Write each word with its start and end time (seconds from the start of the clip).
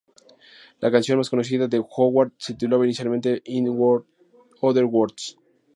La 0.79 0.89
canción 0.89 1.19
más 1.19 1.29
conocida 1.29 1.67
de 1.67 1.79
Howard 1.87 2.31
se 2.39 2.53
titulaba 2.53 2.85
inicialmente 2.85 3.43
In 3.45 3.67
other 4.61 4.85
Words. 4.85 5.37